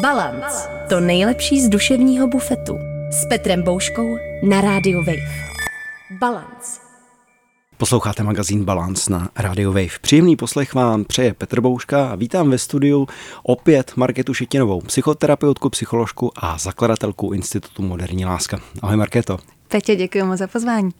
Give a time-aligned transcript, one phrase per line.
[0.00, 0.68] Balance.
[0.88, 2.78] To nejlepší z duševního bufetu.
[3.10, 5.28] S Petrem Bouškou na rádiu Wave.
[6.10, 6.80] Balance.
[7.76, 9.98] Posloucháte magazín Balance na Radio Wave.
[10.00, 13.08] Příjemný poslech vám přeje Petr Bouška a vítám ve studiu
[13.42, 18.60] opět Marketu Šetinovou, psychoterapeutku, psycholožku a zakladatelku Institutu Moderní láska.
[18.82, 19.38] Ahoj Marketo.
[19.68, 20.90] Petě, děkuji moc za pozvání.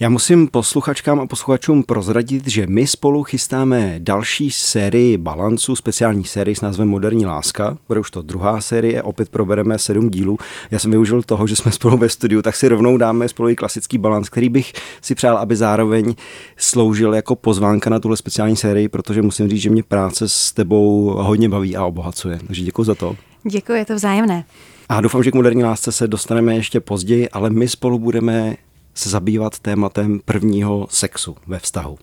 [0.00, 6.54] Já musím posluchačkám a posluchačům prozradit, že my spolu chystáme další sérii Balancu, speciální sérii
[6.54, 7.78] s názvem Moderní láska.
[7.88, 10.38] Bude už to druhá série, opět probereme sedm dílů.
[10.70, 13.56] Já jsem využil toho, že jsme spolu ve studiu, tak si rovnou dáme spolu i
[13.56, 16.14] klasický balans, který bych si přál, aby zároveň
[16.56, 21.14] sloužil jako pozvánka na tuhle speciální sérii, protože musím říct, že mě práce s tebou
[21.18, 22.40] hodně baví a obohacuje.
[22.46, 23.16] Takže děkuji za to.
[23.50, 24.44] Děkuji, je to vzájemné.
[24.88, 28.56] A doufám, že k moderní lásce se dostaneme ještě později, ale my spolu budeme
[28.94, 31.98] se zabývat tématem prvního sexu ve vztahu.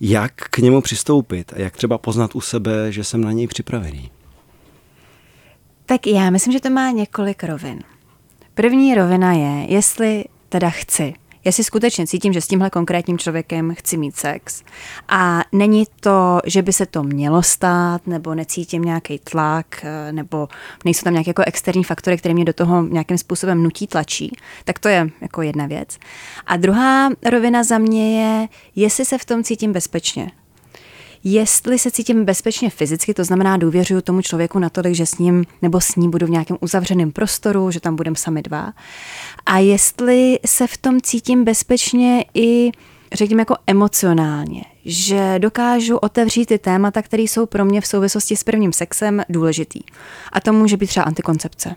[0.00, 4.10] Jak k němu přistoupit a jak třeba poznat u sebe, že jsem na něj připravený?
[5.86, 7.78] Tak já myslím, že to má několik rovin.
[8.54, 13.96] První rovina je, jestli teda chci jestli skutečně cítím, že s tímhle konkrétním člověkem chci
[13.96, 14.62] mít sex.
[15.08, 20.48] A není to, že by se to mělo stát, nebo necítím nějaký tlak, eh, nebo
[20.84, 24.36] nejsou tam nějaké jako externí faktory, které mě do toho nějakým způsobem nutí, tlačí.
[24.64, 25.98] Tak to je jako jedna věc.
[26.46, 30.30] A druhá rovina za mě je, jestli se v tom cítím bezpečně
[31.24, 35.80] jestli se cítím bezpečně fyzicky, to znamená důvěřuju tomu člověku natolik, že s ním nebo
[35.80, 38.72] s ním budu v nějakém uzavřeném prostoru, že tam budeme sami dva.
[39.46, 42.70] A jestli se v tom cítím bezpečně i
[43.12, 48.44] řekněme jako emocionálně, že dokážu otevřít ty témata, které jsou pro mě v souvislosti s
[48.44, 49.80] prvním sexem důležitý.
[50.32, 51.74] A to může být třeba antikoncepce.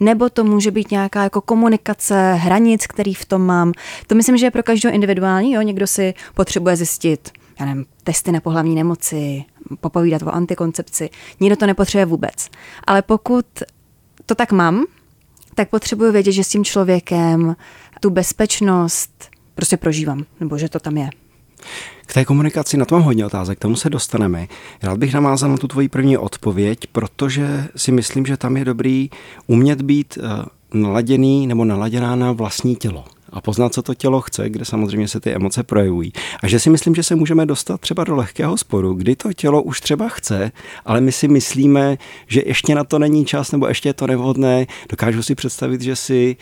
[0.00, 3.72] Nebo to může být nějaká jako komunikace hranic, který v tom mám.
[4.06, 5.52] To myslím, že je pro každého individuální.
[5.52, 5.62] Jo?
[5.62, 9.44] Někdo si potřebuje zjistit, já nevím, testy na pohlavní nemoci,
[9.80, 11.10] popovídat o antikoncepci.
[11.40, 12.48] Nikdo to nepotřebuje vůbec.
[12.86, 13.46] Ale pokud
[14.26, 14.84] to tak mám,
[15.54, 17.56] tak potřebuji vědět, že s tím člověkem
[18.00, 21.10] tu bezpečnost prostě prožívám, nebo že to tam je.
[22.06, 24.46] K té komunikaci na to mám hodně otázek, k tomu se dostaneme.
[24.82, 29.10] Rád bych navázal na tu tvoji první odpověď, protože si myslím, že tam je dobrý
[29.46, 33.04] umět být eh, naladěný nebo naladěná na vlastní tělo
[33.36, 36.12] a poznat, co to tělo chce, kde samozřejmě se ty emoce projevují.
[36.42, 39.62] A že si myslím, že se můžeme dostat třeba do lehkého sporu, kdy to tělo
[39.62, 40.52] už třeba chce,
[40.84, 44.66] ale my si myslíme, že ještě na to není čas nebo ještě je to nevhodné.
[44.88, 46.36] Dokážu si představit, že si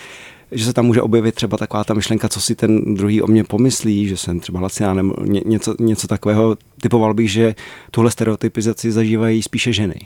[0.53, 3.45] že se tam může objevit třeba taková ta myšlenka, co si ten druhý o mě
[3.45, 6.57] pomyslí, že jsem třeba laciná nebo ně, něco, něco takového.
[6.83, 7.55] Typoval bych, že
[7.91, 10.01] tuhle stereotypizaci zažívají spíše ženy.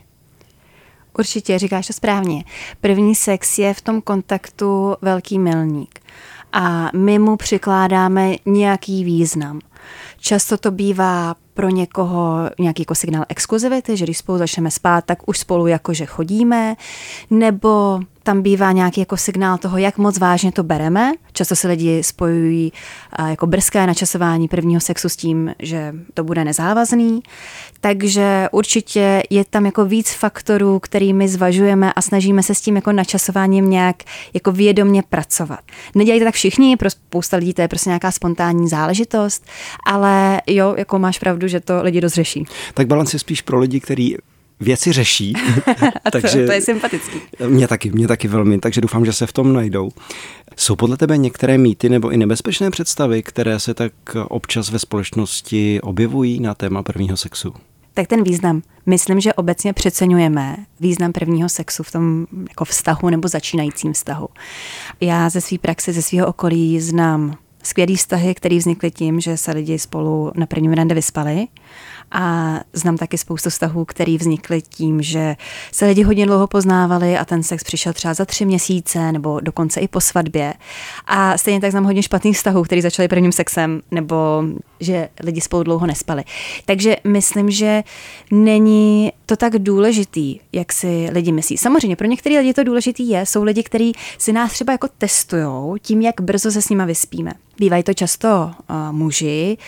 [1.19, 2.44] Určitě, říkáš to správně.
[2.81, 6.00] První sex je v tom kontaktu velký milník
[6.58, 9.60] a my mu přikládáme nějaký význam.
[10.20, 15.28] Často to bývá pro někoho nějaký jako signál exkluzivity, že když spolu začneme spát, tak
[15.28, 16.76] už spolu jakože chodíme,
[17.30, 21.12] nebo tam bývá nějaký jako signál toho, jak moc vážně to bereme.
[21.32, 22.72] Často se lidi spojují
[23.28, 27.22] jako brzké načasování prvního sexu s tím, že to bude nezávazný.
[27.80, 32.92] Takže určitě je tam jako víc faktorů, kterými zvažujeme a snažíme se s tím jako
[32.92, 33.97] načasováním nějak
[34.34, 35.60] jako vědomně pracovat.
[35.94, 39.47] Nedělejte tak všichni, pro spousta lidí to je prostě nějaká spontánní záležitost,
[39.86, 42.44] ale jo, jako máš pravdu, že to lidi dost řeší.
[42.75, 44.16] Tak balans je spíš pro lidi, kteří
[44.60, 45.32] věci řeší.
[46.04, 47.20] A takže to je sympatický.
[47.47, 49.91] Mě taky, mě taky velmi, takže doufám, že se v tom najdou.
[50.56, 53.92] Jsou podle tebe některé mýty nebo i nebezpečné představy, které se tak
[54.28, 57.54] občas ve společnosti objevují na téma prvního sexu?
[57.94, 58.62] Tak ten význam.
[58.86, 64.28] Myslím, že obecně přeceňujeme význam prvního sexu v tom jako vztahu nebo začínajícím vztahu.
[65.00, 69.52] Já ze své praxe, ze svého okolí znám skvělý vztahy, které vznikly tím, že se
[69.52, 71.46] lidi spolu na prvním rande vyspali
[72.10, 75.36] a znám taky spoustu vztahů, které vznikly tím, že
[75.72, 79.80] se lidi hodně dlouho poznávali a ten sex přišel třeba za tři měsíce nebo dokonce
[79.80, 80.54] i po svatbě.
[81.06, 84.44] A stejně tak znám hodně špatných vztahů, které začaly prvním sexem nebo
[84.80, 86.24] že lidi spolu dlouho nespali.
[86.64, 87.82] Takže myslím, že
[88.30, 91.58] není to tak důležitý, jak si lidi myslí.
[91.58, 93.27] Samozřejmě pro některé lidi to důležitý je.
[93.27, 97.33] Jsou lidi, kteří si nás třeba jako testujou tím, jak brzo se s nima vyspíme.
[97.59, 99.59] Bývají to často uh, muži,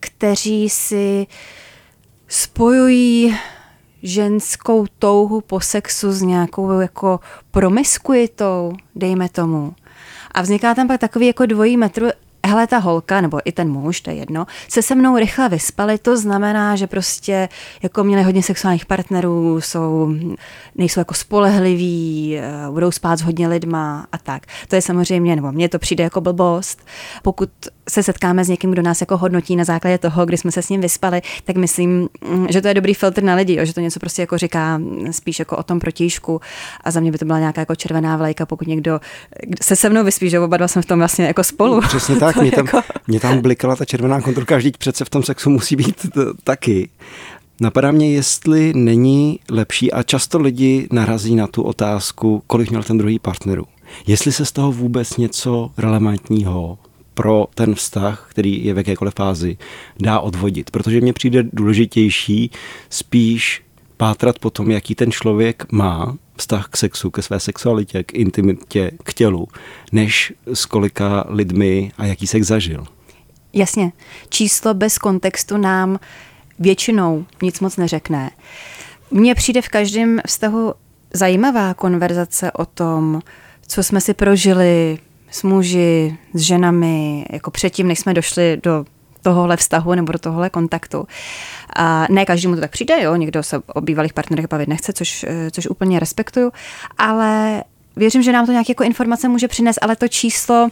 [0.00, 1.26] kteří si
[2.32, 3.36] spojují
[4.02, 7.20] ženskou touhu po sexu s nějakou jako
[7.50, 9.74] promiskuitou, dejme tomu.
[10.34, 12.12] A vzniká tam pak takový jako dvojí metr,
[12.46, 15.98] hele, ta holka, nebo i ten muž, to je jedno, se se mnou rychle vyspali,
[15.98, 17.48] to znamená, že prostě
[17.82, 20.14] jako měli hodně sexuálních partnerů, jsou,
[20.74, 24.42] nejsou jako spolehliví, eh, budou spát s hodně lidma a tak.
[24.68, 26.86] To je samozřejmě, nebo mně to přijde jako blbost.
[27.22, 27.50] Pokud
[27.88, 30.68] se setkáme s někým, kdo nás jako hodnotí na základě toho, kdy jsme se s
[30.68, 33.80] ním vyspali, tak myslím, mm, že to je dobrý filtr na lidi, jo, že to
[33.80, 34.80] něco prostě jako říká
[35.10, 36.40] spíš jako o tom protížku
[36.84, 39.00] a za mě by to byla nějaká jako červená vlajka, pokud někdo
[39.62, 41.80] se se mnou vyspí, že oba dva jsme v tom vlastně jako spolu.
[41.80, 42.80] Přesně tak, mě tam, jako...
[43.06, 46.06] mě tam blikala ta červená kontrolka, vždyť přece v tom sexu musí být
[46.44, 46.88] taky.
[47.60, 52.98] Napadá mě, jestli není lepší, a často lidi narazí na tu otázku, kolik měl ten
[52.98, 53.64] druhý partnerů.
[54.06, 56.78] Jestli se z toho vůbec něco relevantního
[57.14, 59.56] pro ten vztah, který je v jakékoliv fázi,
[60.00, 60.70] dá odvodit.
[60.70, 62.50] Protože mně přijde důležitější
[62.90, 63.62] spíš
[63.96, 68.90] pátrat po tom, jaký ten člověk má vztah k sexu, ke své sexualitě, k intimitě,
[69.04, 69.48] k tělu,
[69.92, 72.84] než s kolika lidmi a jaký sex zažil.
[73.52, 73.92] Jasně.
[74.28, 75.98] Číslo bez kontextu nám
[76.58, 78.30] většinou nic moc neřekne.
[79.10, 80.74] Mně přijde v každém vztahu
[81.14, 83.20] zajímavá konverzace o tom,
[83.66, 84.98] co jsme si prožili
[85.30, 88.84] s muži, s ženami, jako předtím, než jsme došli do
[89.22, 91.06] tohohle vztahu nebo do tohohle kontaktu.
[91.76, 95.24] A ne každému to tak přijde, jo, někdo se o bývalých partnerech bavit nechce, což,
[95.28, 96.52] eh, což úplně respektuju,
[96.98, 97.64] ale
[97.96, 100.68] věřím, že nám to nějaké jako informace může přinést, ale to číslo,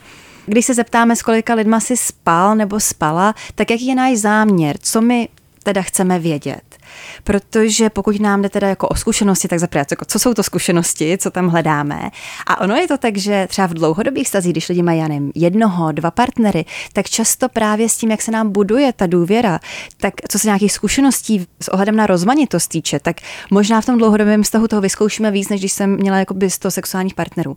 [0.47, 4.77] když se zeptáme, s kolika lidma si spal nebo spala, tak jaký je náš záměr,
[4.79, 5.29] co my
[5.63, 6.80] teda chceme vědět.
[7.25, 11.31] Protože pokud nám jde teda jako o zkušenosti, tak zaprvé, co jsou to zkušenosti, co
[11.31, 12.11] tam hledáme.
[12.47, 15.33] A ono je to tak, že třeba v dlouhodobých stazích, když lidi mají, já nevím,
[15.35, 19.61] jednoho, dva partnery, tak často právě s tím, jak se nám buduje ta důvěra,
[19.97, 23.17] tak co se nějakých zkušeností s ohledem na rozmanitost týče, tak
[23.51, 27.15] možná v tom dlouhodobém vztahu toho vyzkoušíme víc, než když jsem měla jako 100 sexuálních
[27.15, 27.55] partnerů.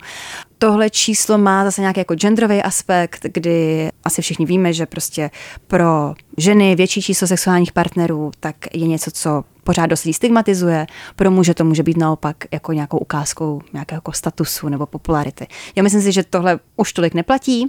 [0.57, 5.31] Tohle číslo má zase nějaký jako genderový aspekt, kdy asi všichni víme, že prostě
[5.67, 9.32] pro ženy větší číslo sexuálních partnerů, tak je něco, co
[9.63, 10.87] pořád dost stigmatizuje.
[11.15, 15.47] Pro muže to může být naopak jako nějakou ukázkou nějakého jako statusu nebo popularity.
[15.75, 17.67] Já myslím si, že tohle už tolik neplatí,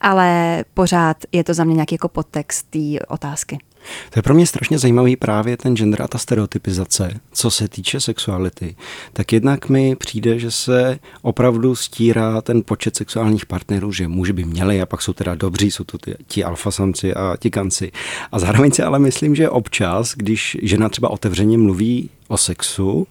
[0.00, 3.58] ale pořád je to za mě nějaký jako podtext té otázky.
[4.10, 8.00] To je pro mě strašně zajímavý právě ten gender a ta stereotypizace, co se týče
[8.00, 8.76] sexuality.
[9.12, 14.44] Tak jednak mi přijde, že se opravdu stírá ten počet sexuálních partnerů, že muži by
[14.44, 17.92] měli a pak jsou teda dobří, jsou to ty, ti alfasamci a ti kanci.
[18.32, 23.06] A zároveň si ale myslím, že občas, když žena třeba otevřeně mluví o sexu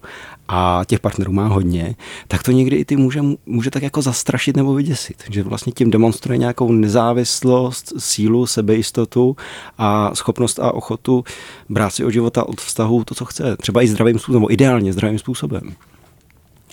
[0.48, 1.96] a těch partnerů má hodně,
[2.28, 5.24] tak to někdy i ty může, může tak jako zastrašit nebo vyděsit.
[5.30, 9.36] Že vlastně tím demonstruje nějakou nezávislost, sílu, sebejistotu
[9.78, 11.24] a schopnost a ochotu
[11.68, 13.56] brát si od života, od vztahu to, co chce.
[13.56, 15.74] Třeba i zdravým způsobem, nebo ideálně zdravým způsobem.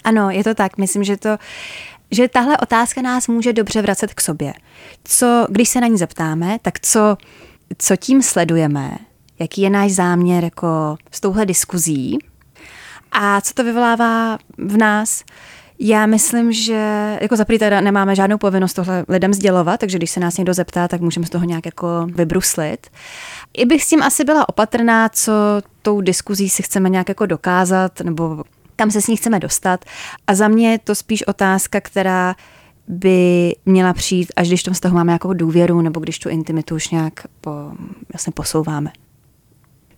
[0.04, 0.78] Ano, je to tak.
[0.78, 1.38] Myslím, že to
[2.12, 4.54] že tahle otázka nás může dobře vracet k sobě.
[5.04, 7.18] Co, když se na ní zeptáme, tak co,
[7.78, 8.98] co tím sledujeme,
[9.39, 12.18] jaký je náš záměr jako s touhle diskuzí,
[13.21, 15.23] a co to vyvolává v nás?
[15.79, 20.19] Já myslím, že jako za teda nemáme žádnou povinnost tohle lidem sdělovat, takže když se
[20.19, 22.88] nás někdo zeptá, tak můžeme z toho nějak jako vybruslit.
[23.53, 25.31] I bych s tím asi byla opatrná, co
[25.81, 28.44] tou diskuzí si chceme nějak jako dokázat, nebo
[28.75, 29.85] kam se s ní chceme dostat.
[30.27, 32.35] A za mě je to spíš otázka, která
[32.88, 36.75] by měla přijít, až když v tom vztahu máme nějakou důvěru, nebo když tu intimitu
[36.75, 37.51] už nějak po,
[38.13, 38.91] jasně posouváme.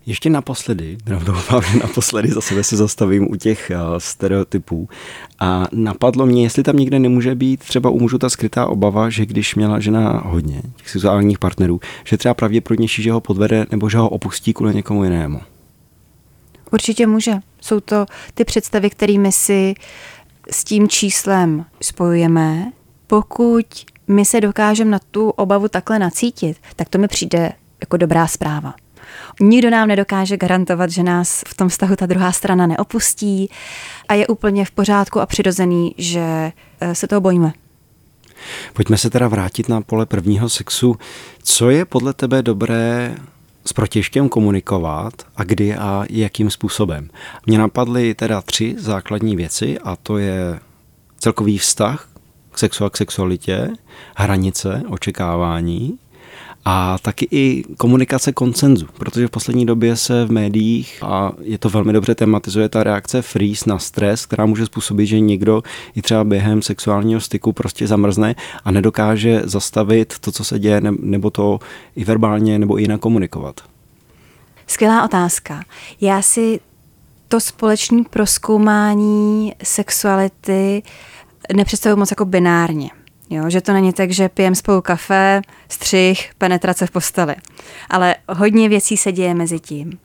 [0.08, 4.88] Ještě naposledy, doufám, že naposledy za sebe se zastavím u těch uh, stereotypů.
[5.40, 9.26] A napadlo mě, jestli tam někde nemůže být třeba u mužů ta skrytá obava, že
[9.26, 13.98] když měla žena hodně těch sexuálních partnerů, že třeba pravděpodobnější, že ho podvede nebo že
[13.98, 15.40] ho opustí kvůli někomu jinému.
[16.72, 17.32] Určitě může.
[17.60, 19.74] Jsou to ty představy, kterými si
[20.50, 22.72] s tím číslem spojujeme.
[23.06, 23.66] Pokud
[24.08, 28.74] my se dokážeme na tu obavu takhle nacítit, tak to mi přijde jako dobrá zpráva.
[29.40, 33.50] Nikdo nám nedokáže garantovat, že nás v tom vztahu ta druhá strana neopustí
[34.08, 37.52] a je úplně v pořádku a přirozený, že eh, se toho bojíme.
[38.72, 40.96] Pojďme se teda vrátit na pole prvního sexu.
[41.42, 43.16] Co je podle tebe dobré
[43.64, 47.10] s protěžkem komunikovat a kdy a jakým způsobem?
[47.46, 50.60] Mně napadly teda tři základní věci a to je
[51.18, 52.08] celkový vztah
[52.50, 53.70] k sexu a k sexualitě,
[54.16, 55.98] hranice, očekávání
[56.70, 61.68] a taky i komunikace koncenzu, protože v poslední době se v médiích, a je to
[61.68, 65.62] velmi dobře tematizuje, ta reakce freeze na stres, která může způsobit, že někdo
[65.94, 68.34] i třeba během sexuálního styku prostě zamrzne
[68.64, 71.58] a nedokáže zastavit to, co se děje, nebo to
[71.96, 73.60] i verbálně, nebo i jinak komunikovat.
[74.66, 75.64] Skvělá otázka.
[76.00, 76.60] Já si
[77.28, 80.82] to společné proskoumání sexuality
[81.54, 82.90] nepředstavuji moc jako binárně.
[83.30, 87.34] Jo, že to není tak, že pijem spolu kafe, střih, penetrace v posteli.
[87.90, 89.98] Ale hodně věcí se děje mezi tím.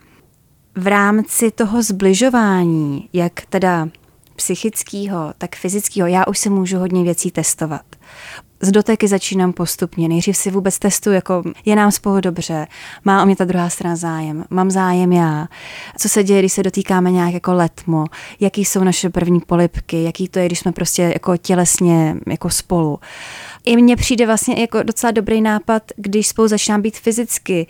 [0.76, 3.90] V rámci toho zbližování, jak teda
[4.36, 7.86] psychického, tak fyzického, já už si můžu hodně věcí testovat.
[8.64, 10.08] Z doteky začínám postupně.
[10.08, 12.68] Nejdřív si vůbec testuju, jako je nám spolu dobře,
[13.04, 15.48] má o mě ta druhá strana zájem, mám zájem já.
[15.98, 18.06] Co se děje, když se dotýkáme nějak jako letmo,
[18.40, 23.00] jaký jsou naše první polipky, jaký to je, když jsme prostě jako tělesně jako spolu.
[23.66, 27.68] I mně přijde vlastně jako docela dobrý nápad, když spolu začínám být fyzicky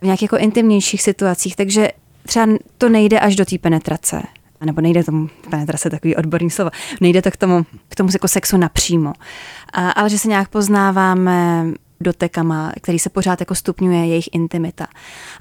[0.00, 1.88] v nějakých jako intimnějších situacích, takže
[2.26, 2.46] třeba
[2.78, 4.22] to nejde až do té penetrace
[4.64, 8.56] nebo nejde tomu, penetrace takový odborný slovo, nejde to k tomu, k tomu jako sexu
[8.56, 9.12] napřímo,
[9.72, 11.66] a, ale že se nějak poznáváme
[12.00, 14.86] dotekama, který se pořád jako stupňuje jejich intimita.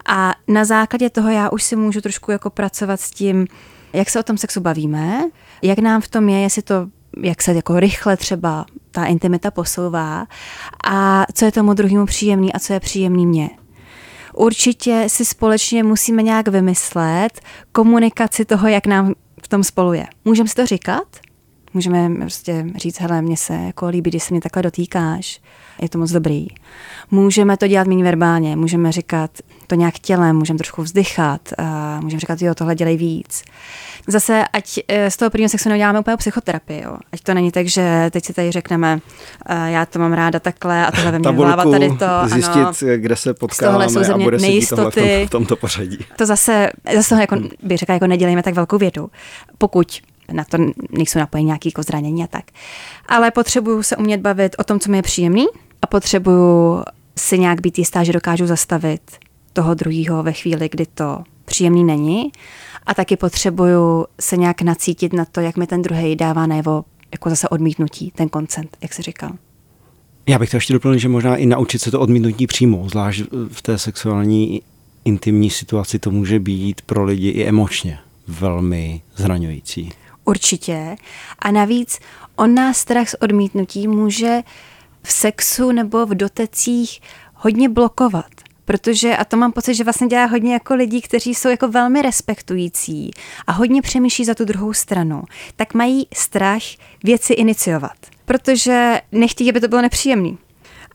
[0.05, 3.47] A na základě toho já už si můžu trošku jako pracovat s tím,
[3.93, 5.23] jak se o tom sexu bavíme,
[5.61, 6.87] jak nám v tom je, jestli to
[7.17, 10.27] jak se jako rychle třeba ta intimita posouvá
[10.91, 13.49] a co je tomu druhému příjemný a co je příjemný mně
[14.33, 20.05] určitě si společně musíme nějak vymyslet komunikaci toho, jak nám v tom spolu je.
[20.25, 21.30] Můžeme si to říkat?
[21.73, 25.41] Můžeme prostě říct, hele, mně se jako líbí, když se mě takhle dotýkáš,
[25.81, 26.47] je to moc dobrý.
[27.11, 29.31] Můžeme to dělat méně verbálně, můžeme říkat
[29.67, 33.43] to nějak tělem, můžeme trošku vzdychat, a můžeme říkat, jo, tohle dělej víc.
[34.07, 36.97] Zase, ať eh, z toho prvního sexu neuděláme úplně psychoterapii, jo.
[37.11, 38.99] ať to není tak, že teď si tady řekneme,
[39.45, 42.05] eh, já to mám ráda takhle a tohle ve mě hlava tady to.
[42.25, 45.01] Zjistit, ano, kde se potkáváme a bude nejistoty.
[45.01, 45.97] V, tom, v tomto pořadí.
[46.15, 49.09] To zase, zase toho jako, bych řekla, jako nedělejme tak velkou vědu.
[49.57, 50.01] Pokud
[50.31, 50.57] na to
[50.91, 52.45] nejsou napojení nějaké jako zranění a tak.
[53.07, 55.45] Ale potřebuju se umět bavit o tom, co mi je příjemný
[55.81, 56.83] a potřebuju
[57.17, 59.01] si nějak být jistá, že dokážu zastavit
[59.53, 62.31] toho druhého ve chvíli, kdy to příjemný není.
[62.85, 67.29] A taky potřebuju se nějak nacítit na to, jak mi ten druhý dává najevo jako
[67.29, 69.31] zase odmítnutí, ten koncent, jak se říkal.
[70.29, 73.61] Já bych to ještě doplnil, že možná i naučit se to odmítnutí přímo, zvlášť v
[73.61, 74.61] té sexuální
[75.05, 79.91] intimní situaci to může být pro lidi i emočně velmi zraňující.
[80.25, 80.95] Určitě.
[81.39, 81.99] A navíc
[82.35, 84.41] on nás strach z odmítnutí může
[85.03, 87.01] v sexu nebo v dotecích
[87.33, 88.25] hodně blokovat.
[88.65, 92.01] Protože, a to mám pocit, že vlastně dělá hodně jako lidí, kteří jsou jako velmi
[92.01, 93.11] respektující
[93.47, 95.23] a hodně přemýšlí za tu druhou stranu,
[95.55, 96.61] tak mají strach
[97.03, 97.97] věci iniciovat.
[98.25, 100.37] Protože nechtějí, aby to bylo nepříjemný.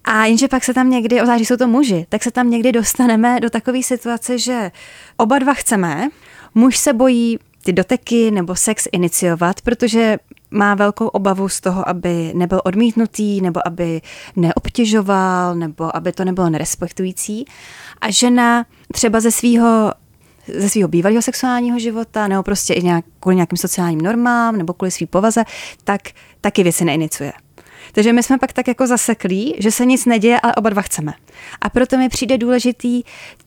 [0.05, 3.41] A jenže pak se tam někdy, obzvlášť jsou to muži, tak se tam někdy dostaneme
[3.41, 4.71] do takové situace, že
[5.17, 6.09] oba dva chceme,
[6.55, 10.19] muž se bojí ty doteky nebo sex iniciovat, protože
[10.51, 14.01] má velkou obavu z toho, aby nebyl odmítnutý, nebo aby
[14.37, 17.45] neobtěžoval, nebo aby to nebylo nerespektující.
[18.01, 19.93] A žena třeba ze svého
[20.59, 24.91] ze svého bývalého sexuálního života, nebo prostě i nějak, kvůli nějakým sociálním normám, nebo kvůli
[24.91, 25.45] své povaze,
[25.85, 26.01] tak
[26.41, 27.33] taky věci neinicuje.
[27.93, 31.13] Takže my jsme pak tak jako zaseklí, že se nic neděje, ale oba dva chceme.
[31.61, 33.03] A proto mi přijde důležitý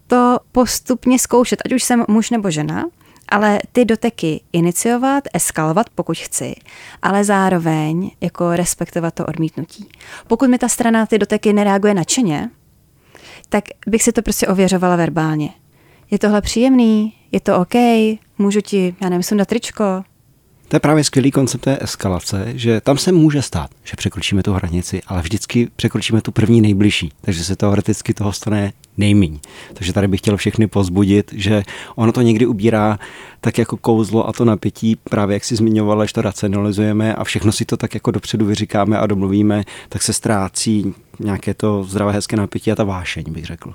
[0.07, 2.85] to postupně zkoušet, ať už jsem muž nebo žena,
[3.29, 6.55] ale ty doteky iniciovat, eskalovat, pokud chci,
[7.01, 9.89] ale zároveň jako respektovat to odmítnutí.
[10.27, 12.49] Pokud mi ta strana ty doteky nereaguje nadšeně,
[13.49, 15.49] tak bych si to prostě ověřovala verbálně.
[16.11, 17.13] Je tohle příjemný?
[17.31, 17.73] Je to OK?
[18.37, 20.03] Můžu ti, já nevím, sundat tričko?
[20.67, 24.53] To je právě skvělý koncept té eskalace, že tam se může stát, že překročíme tu
[24.53, 29.39] hranici, ale vždycky překročíme tu první nejbližší, takže se teoreticky toho stane nejmíň.
[29.73, 31.63] Takže tady bych chtěl všechny pozbudit, že
[31.95, 32.99] ono to někdy ubírá
[33.41, 37.51] tak jako kouzlo a to napětí, právě jak si zmiňovala, že to racionalizujeme a všechno
[37.51, 42.35] si to tak jako dopředu vyříkáme a domluvíme, tak se ztrácí nějaké to zdravé hezké
[42.35, 43.73] napětí a ta vášeň, bych řekl.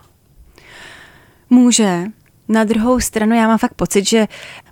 [1.50, 2.04] Může,
[2.48, 4.26] na druhou stranu já mám fakt pocit, že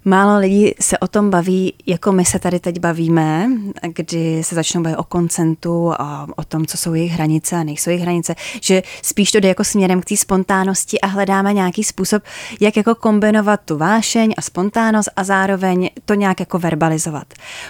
[0.05, 3.49] málo lidí se o tom baví, jako my se tady teď bavíme,
[3.95, 7.91] kdy se začnou bavit o koncentu a o tom, co jsou jejich hranice a nejsou
[7.91, 12.23] jejich hranice, že spíš to jde jako směrem k té spontánnosti a hledáme nějaký způsob,
[12.61, 17.27] jak jako kombinovat tu vášeň a spontánnost a zároveň to nějak jako verbalizovat.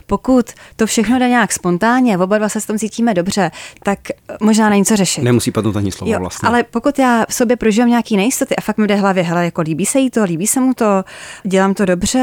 [0.07, 0.47] Pokud
[0.77, 3.51] to všechno jde nějak spontánně, oba dva se s tom cítíme dobře,
[3.83, 3.99] tak
[4.41, 5.23] možná není co řešit.
[5.23, 6.49] Nemusí padnout ani slovo jo, vlastně.
[6.49, 9.61] Ale pokud já v sobě prožívám nějaký nejistoty a fakt mi jde hlavě, hele, jako
[9.63, 11.05] líbí se jí to, líbí se mu to,
[11.45, 12.22] dělám to dobře,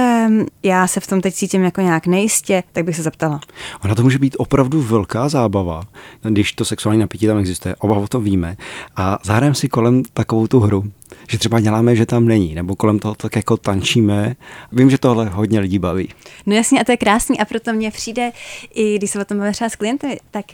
[0.64, 3.40] já se v tom teď cítím jako nějak nejistě, tak bych se zeptala.
[3.84, 5.84] Ona to může být opravdu velká zábava,
[6.22, 8.58] když to sexuální napětí tam existuje, oba o to víme
[8.96, 10.84] a zahrajeme si kolem takovou tu hru,
[11.30, 14.36] že třeba děláme, že tam není, nebo kolem toho tak jako tančíme.
[14.72, 16.10] Vím, že tohle hodně lidí baví.
[16.46, 18.32] No jasně, a to je krásný a proto mně přijde,
[18.74, 20.46] i když se o tom bavím třeba s klienty, tak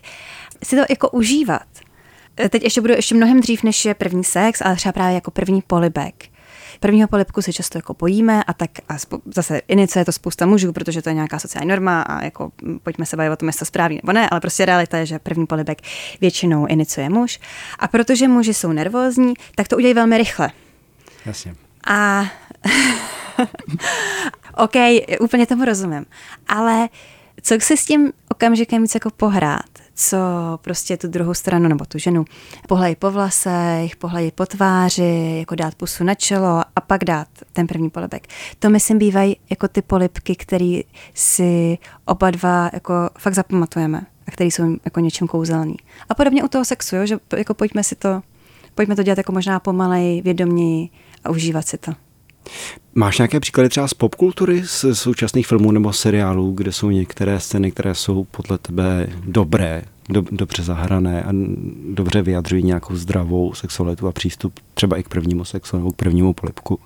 [0.63, 1.67] si to jako užívat.
[2.49, 5.61] Teď ještě budu ještě mnohem dřív, než je první sex, ale třeba právě jako první
[5.67, 6.25] polibek
[6.79, 10.73] Prvního polipku se často jako bojíme a tak a spo, zase iniciuje to spousta mužů,
[10.73, 12.51] protože to je nějaká sociální norma a jako
[12.83, 15.19] pojďme se bavit o tom, jestli to správný nebo ne, ale prostě realita je, že
[15.19, 15.81] první polibek
[16.21, 17.39] většinou iniciuje muž.
[17.79, 20.51] A protože muži jsou nervózní, tak to udělají velmi rychle.
[21.25, 21.55] Jasně.
[21.87, 22.25] A
[24.57, 24.75] OK,
[25.19, 26.05] úplně tomu rozumím.
[26.47, 26.89] Ale
[27.41, 29.84] co si s tím okamžikem víc jako pohrát?
[29.95, 30.17] Co
[30.61, 32.25] prostě tu druhou stranu nebo tu ženu
[32.67, 37.67] pohlejí po vlasech, pohlejí po tváři, jako dát pusu na čelo a pak dát ten
[37.67, 38.27] první polibek.
[38.59, 40.81] To myslím bývají jako ty polipky, který
[41.13, 45.75] si oba dva jako fakt zapamatujeme a který jsou jako něčím kouzelný.
[46.09, 48.21] A podobně u toho sexu, jo, že jako pojďme si to,
[48.75, 50.89] pojďme to dělat jako možná pomalej, vědoměji
[51.23, 52.04] a užívat si to.
[52.95, 57.71] Máš nějaké příklady třeba z popkultury, z současných filmů nebo seriálů, kde jsou některé scény,
[57.71, 61.29] které jsou podle tebe dobré, do, dobře zahrané a
[61.89, 66.33] dobře vyjadřují nějakou zdravou sexualitu a přístup třeba i k prvnímu sexu nebo k prvnímu
[66.33, 66.79] polipku?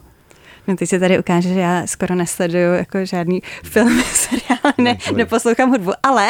[0.68, 5.70] No teď se tady ukáže, že já skoro nesleduju jako žádný film, seriál, ne, neposlouchám
[5.70, 6.28] hudbu, ale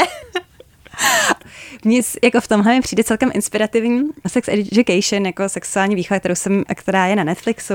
[1.86, 6.64] Mně jako v tomhle mi přijde celkem inspirativní Sex Education, jako sexuální výchova, kterou jsem,
[6.76, 7.74] která je na Netflixu.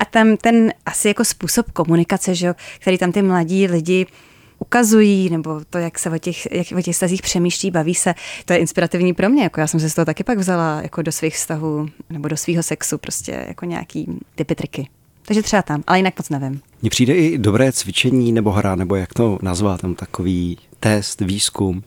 [0.00, 4.06] A tam ten asi jako způsob komunikace, že, který tam ty mladí lidi
[4.58, 8.52] ukazují, nebo to, jak se o těch, jak o těch stazích přemýšlí, baví se, to
[8.52, 9.42] je inspirativní pro mě.
[9.42, 12.36] Jako já jsem se z toho taky pak vzala jako do svých vztahů nebo do
[12.36, 14.88] svého sexu, prostě jako nějaký typy triky.
[15.26, 16.60] Takže třeba tam, ale jinak moc nevím.
[16.82, 21.82] Mně přijde i dobré cvičení nebo hra, nebo jak to nazvat, tam takový test, výzkum,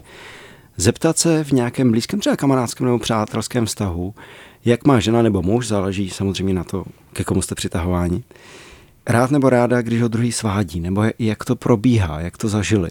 [0.77, 4.13] zeptat se v nějakém blízkém třeba kamarádském nebo přátelském vztahu,
[4.65, 8.23] jak má žena nebo muž, záleží samozřejmě na to, ke komu jste přitahováni,
[9.07, 12.89] rád nebo ráda, když ho druhý svádí, nebo jak to probíhá, jak to zažili.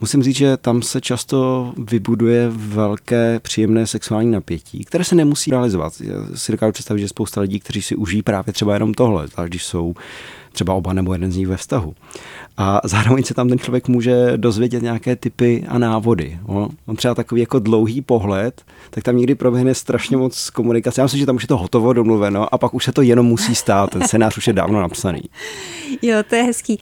[0.00, 6.00] Musím říct, že tam se často vybuduje velké příjemné sexuální napětí, které se nemusí realizovat.
[6.00, 9.48] Já si dokážu představit, že spousta lidí, kteří si užijí právě třeba jenom tohle, zvlášť
[9.48, 9.94] když jsou
[10.52, 11.94] třeba oba nebo jeden z nich ve vztahu.
[12.56, 16.38] A zároveň se tam ten člověk může dozvědět nějaké typy a návody.
[16.46, 21.00] On, třeba takový jako dlouhý pohled, tak tam někdy proběhne strašně moc komunikace.
[21.00, 23.26] Já myslím, že tam už je to hotovo, domluveno a pak už se to jenom
[23.26, 23.90] musí stát.
[23.90, 25.22] Ten scénář už je dávno napsaný.
[26.02, 26.78] Jo, to je hezký.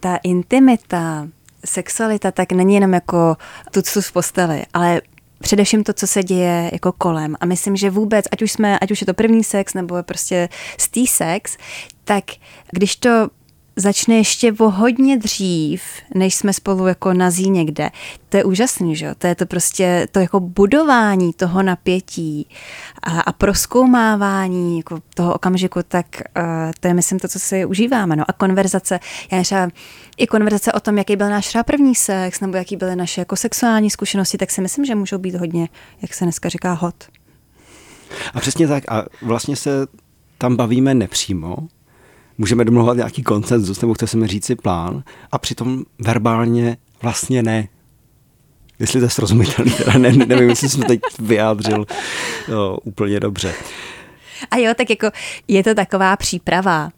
[0.00, 1.28] Ta intimita,
[1.64, 3.36] sexualita tak není jenom jako
[3.70, 5.00] tuctu v posteli, ale
[5.42, 7.36] především to, co se děje jako kolem.
[7.40, 10.48] A myslím, že vůbec, ať už jsme, ať už je to první sex nebo prostě
[10.78, 11.56] stý sex,
[12.04, 12.24] tak
[12.72, 13.28] když to
[13.76, 15.82] začne ještě o hodně dřív,
[16.14, 17.90] než jsme spolu jako nazí někde.
[18.28, 19.14] To je úžasný, že?
[19.18, 22.48] To je to prostě to jako budování toho napětí
[23.02, 26.44] a, a proskoumávání jako toho okamžiku, tak uh,
[26.80, 28.16] to je myslím to, co si užíváme.
[28.16, 29.00] No a konverzace,
[29.32, 29.68] já třeba
[30.16, 33.90] i konverzace o tom, jaký byl náš první sex, nebo jaký byly naše jako sexuální
[33.90, 35.68] zkušenosti, tak si myslím, že můžou být hodně,
[36.02, 37.04] jak se dneska říká, hot.
[38.34, 38.84] A přesně tak.
[38.88, 39.86] A vlastně se
[40.38, 41.56] tam bavíme nepřímo,
[42.38, 47.42] můžeme domluvat nějaký koncenzus, nebo chce se mi říct si plán, a přitom verbálně vlastně
[47.42, 47.68] ne.
[48.78, 51.86] Jestli to je srozumitelný, teda ne, nevím, jestli jsem to teď vyjádřil
[52.48, 53.54] jo, úplně dobře.
[54.50, 55.10] A jo, tak jako
[55.48, 56.90] je to taková příprava.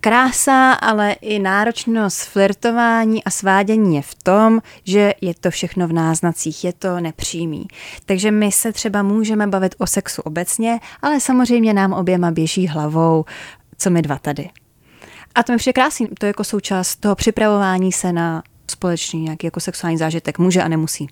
[0.00, 5.92] Krása, ale i náročnost flirtování a svádění je v tom, že je to všechno v
[5.92, 7.66] náznacích, je to nepřímý.
[8.06, 13.24] Takže my se třeba můžeme bavit o sexu obecně, ale samozřejmě nám oběma běží hlavou
[13.84, 14.50] co my dva tady.
[15.34, 19.46] A to mi přijde krásný, to je jako součást toho připravování se na společný nějaký
[19.46, 20.38] jako sexuální zážitek.
[20.38, 21.08] Může a nemusí.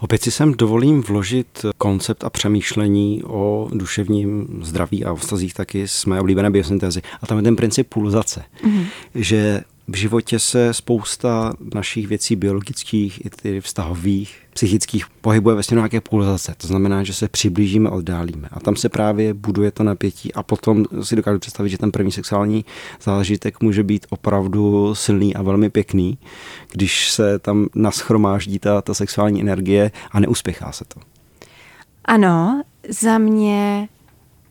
[0.00, 5.88] Opět si sem dovolím vložit koncept a přemýšlení o duševním zdraví a o vztazích taky
[5.88, 7.02] z mé oblíbené biosyntézy.
[7.22, 8.86] A tam je ten princip pulzace, mm-hmm.
[9.14, 16.00] že v životě se spousta našich věcí biologických i ty vztahových, psychických pohybuje ve nějaké
[16.00, 16.54] pulzace.
[16.56, 18.48] To znamená, že se přiblížíme, oddálíme.
[18.52, 22.12] A tam se právě buduje to napětí a potom si dokážu představit, že ten první
[22.12, 22.64] sexuální
[23.02, 26.18] zážitek může být opravdu silný a velmi pěkný,
[26.72, 31.00] když se tam naschromáždí ta, ta sexuální energie a neuspěchá se to.
[32.04, 33.88] Ano, za mě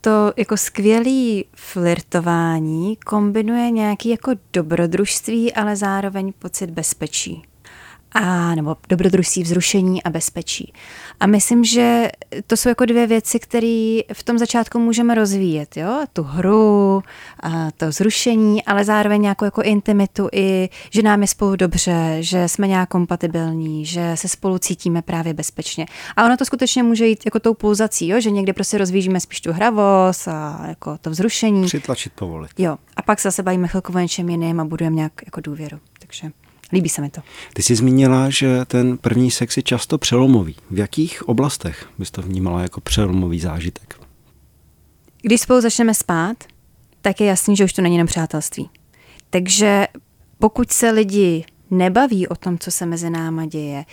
[0.02, 7.49] to jako skvělý flirtování kombinuje nějaký jako dobrodružství, ale zároveň pocit bezpečí
[8.12, 10.74] a nebo dobrodružství, vzrušení a bezpečí.
[11.20, 12.10] A myslím, že
[12.48, 16.06] to jsou jako dvě věci, které v tom začátku můžeme rozvíjet, jo?
[16.14, 17.04] Tu hru,
[17.44, 22.48] a to vzrušení, ale zároveň nějakou jako intimitu i, že nám je spolu dobře, že
[22.48, 25.86] jsme nějak kompatibilní, že se spolu cítíme právě bezpečně.
[26.16, 28.20] A ono to skutečně může jít jako tou pulzací, jo?
[28.22, 31.66] že někde prostě rozvížíme spíš tu hravost a jako to vzrušení.
[31.66, 32.52] Přitlačit, povolit.
[32.58, 32.78] Jo.
[32.96, 35.80] A pak zase bavíme chvilku o něčem jiném a budujeme nějak jako důvěru.
[36.00, 36.32] Takže
[36.72, 37.22] Líbí se mi to.
[37.54, 40.56] Ty jsi zmínila, že ten první sex je často přelomový.
[40.72, 44.00] V jakých oblastech bys to vnímala jako přelomový zážitek?
[45.22, 46.38] Když spolu začneme spát,
[47.02, 48.70] tak je jasný, že už to není jenom přátelství.
[49.30, 49.88] Takže
[50.40, 53.86] pokud se lidi nebaví o tom, co se mezi náma děje,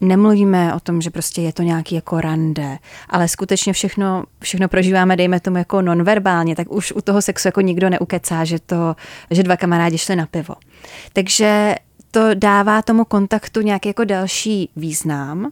[0.00, 5.16] nemluvíme o tom, že prostě je to nějaký jako rande, ale skutečně všechno, všechno prožíváme,
[5.16, 8.96] dejme tomu jako nonverbálně, tak už u toho sexu jako nikdo neukecá, že, to,
[9.30, 10.54] že dva kamarádi šli na pivo.
[11.12, 11.74] Takže
[12.14, 15.50] to dává tomu kontaktu nějaký jako další význam.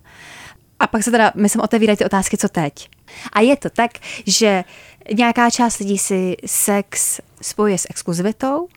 [0.80, 2.88] A pak se teda, myslím, otevírají ty otázky, co teď.
[3.32, 3.90] A je to tak,
[4.26, 4.64] že
[5.14, 8.68] nějaká část lidí si sex spojuje s exkluzivitou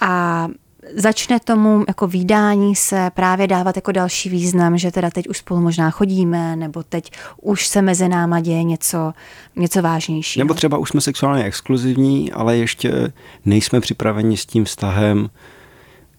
[0.00, 0.48] a
[0.94, 5.60] začne tomu jako výdání se právě dávat jako další význam, že teda teď už spolu
[5.60, 7.12] možná chodíme, nebo teď
[7.42, 9.12] už se mezi náma děje něco,
[9.56, 10.44] něco vážnějšího.
[10.44, 13.12] Nebo třeba už jsme sexuálně exkluzivní, ale ještě
[13.44, 15.30] nejsme připraveni s tím vztahem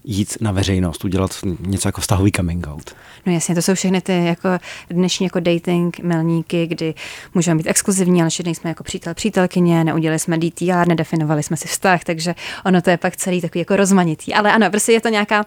[0.03, 2.95] jít na veřejnost, udělat něco jako vztahový coming out.
[3.25, 4.49] No jasně, to jsou všechny ty jako
[4.89, 6.93] dnešní jako dating milníky, kdy
[7.33, 11.67] můžeme být exkluzivní, ale ještě nejsme jako přítel, přítelkyně, neudělali jsme DTR, nedefinovali jsme si
[11.67, 12.35] vztah, takže
[12.65, 14.33] ono to je pak celý takový jako rozmanitý.
[14.33, 15.45] Ale ano, prostě je to nějaká,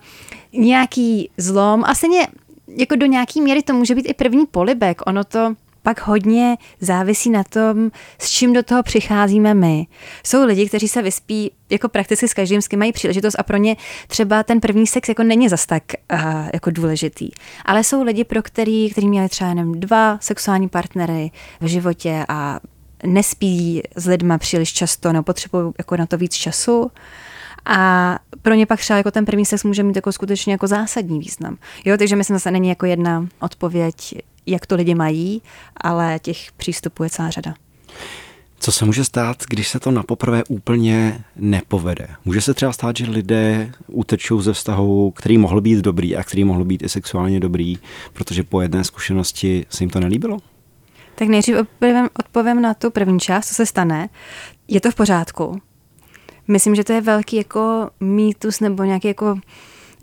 [0.53, 1.85] nějaký zlom.
[1.85, 2.07] Asi
[2.77, 5.03] jako do nějaký míry to může být i první polibek.
[5.07, 9.87] Ono to pak hodně závisí na tom, s čím do toho přicházíme my.
[10.25, 13.57] Jsou lidi, kteří se vyspí jako prakticky s každým, s kým mají příležitost a pro
[13.57, 16.21] ně třeba ten první sex jako není zas tak uh,
[16.53, 17.31] jako důležitý.
[17.65, 22.61] Ale jsou lidi, pro který, který měli třeba jenom dva sexuální partnery v životě a
[23.07, 26.91] nespí s lidma příliš často, nebo potřebují jako na to víc času.
[27.65, 31.19] A pro ně pak třeba jako ten první sex může mít jako skutečně jako zásadní
[31.19, 31.57] význam.
[31.85, 34.15] Jo, takže myslím, že se není jako jedna odpověď
[34.47, 35.43] jak to lidi mají,
[35.77, 37.55] ale těch přístupů je celá řada.
[38.63, 42.09] Co se může stát, když se to na poprvé úplně nepovede?
[42.25, 46.45] Může se třeba stát, že lidé utečou ze vztahu, který mohl být dobrý a který
[46.45, 47.79] mohl být i sexuálně dobrý,
[48.13, 50.39] protože po jedné zkušenosti se jim to nelíbilo?
[51.15, 54.09] Tak nejdřív odpovím, odpovím na tu první část, co se stane.
[54.69, 55.63] Je to v pořádku.
[56.49, 59.39] Myslím, že to je velký jako mýtus nebo nějaký jako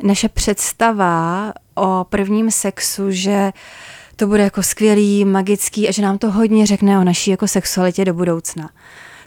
[0.03, 6.17] naše představa o prvním sexu, že uh, to bude jako skvělý, magický a že nám
[6.17, 8.69] to hodně řekne o naší jako sexualitě do budoucna.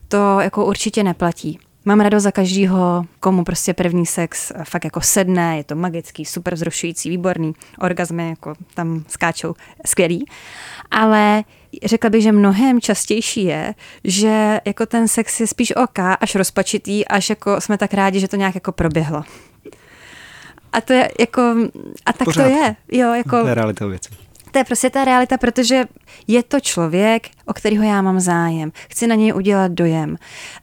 [0.09, 1.59] To jako určitě neplatí.
[1.85, 6.55] Mám radost za každýho, komu prostě první sex fakt jako sedne, je to magický, super
[6.55, 9.55] vzrušující, výborný, orgazmy jako tam skáčou,
[9.87, 10.25] skvělý.
[10.91, 11.45] Ale
[11.85, 13.75] řekla bych, že mnohem častější je,
[14.05, 18.29] že jako ten sex je spíš oka, až rozpačitý, až jako jsme tak rádi, že
[18.29, 19.25] to nějak jako proběhlo.
[20.73, 21.43] A to je jako,
[22.07, 22.43] a tak Pořád.
[22.43, 22.77] to je.
[22.93, 24.22] Jo, jako, to je realita věci.
[24.53, 25.85] To je prostě ta realita, protože
[26.27, 28.73] je to člověk, o kterého já mám zájem.
[28.91, 30.17] Chci na něj udělat dojem.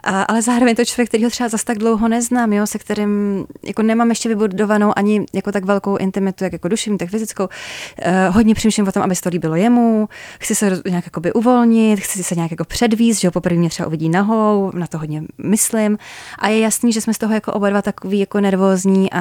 [0.03, 3.45] A, ale zároveň to člověk, který ho třeba zase tak dlouho neznám, jo, se kterým
[3.63, 7.43] jako nemám ještě vybudovanou ani jako tak velkou intimitu, jak jako duševní, tak fyzickou.
[7.45, 10.09] Uh, hodně přemýšlím o tom, aby se to líbilo jemu.
[10.39, 13.87] Chci se nějak jakoby uvolnit, chci se nějak jako předvíst, že ho poprvé mě třeba
[13.87, 15.97] uvidí nahou, na to hodně myslím.
[16.39, 19.19] A je jasný, že jsme z toho jako oba dva takový jako nervózní a,